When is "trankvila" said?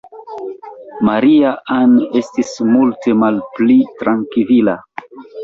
4.03-4.77